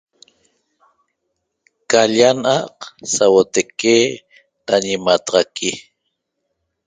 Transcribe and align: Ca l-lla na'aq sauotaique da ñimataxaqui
Ca 1.89 2.01
l-lla 2.07 2.29
na'aq 2.41 2.77
sauotaique 3.13 3.95
da 4.65 4.75
ñimataxaqui 4.85 5.71